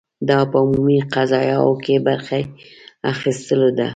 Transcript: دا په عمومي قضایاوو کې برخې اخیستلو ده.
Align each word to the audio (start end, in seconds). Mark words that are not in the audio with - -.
دا 0.29 0.39
په 0.51 0.57
عمومي 0.63 0.99
قضایاوو 1.13 1.81
کې 1.83 1.95
برخې 2.07 2.41
اخیستلو 3.13 3.69
ده. 3.77 3.87